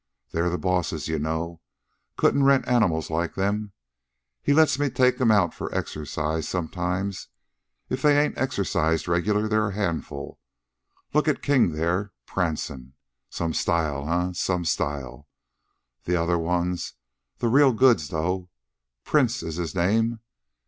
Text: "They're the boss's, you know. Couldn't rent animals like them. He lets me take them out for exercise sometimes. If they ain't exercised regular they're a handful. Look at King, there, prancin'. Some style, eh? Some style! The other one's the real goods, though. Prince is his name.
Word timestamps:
"They're 0.31 0.49
the 0.49 0.57
boss's, 0.57 1.07
you 1.07 1.19
know. 1.19 1.61
Couldn't 2.17 2.41
rent 2.45 2.67
animals 2.67 3.11
like 3.11 3.35
them. 3.35 3.71
He 4.41 4.51
lets 4.51 4.79
me 4.79 4.89
take 4.89 5.19
them 5.19 5.29
out 5.29 5.53
for 5.53 5.71
exercise 5.75 6.49
sometimes. 6.49 7.27
If 7.87 8.01
they 8.01 8.19
ain't 8.19 8.35
exercised 8.35 9.07
regular 9.07 9.47
they're 9.47 9.67
a 9.67 9.73
handful. 9.75 10.39
Look 11.13 11.27
at 11.27 11.43
King, 11.43 11.73
there, 11.73 12.13
prancin'. 12.25 12.93
Some 13.29 13.53
style, 13.53 14.09
eh? 14.09 14.31
Some 14.33 14.65
style! 14.65 15.27
The 16.05 16.15
other 16.15 16.39
one's 16.39 16.95
the 17.37 17.47
real 17.49 17.71
goods, 17.71 18.07
though. 18.07 18.49
Prince 19.03 19.43
is 19.43 19.57
his 19.57 19.75
name. 19.75 20.19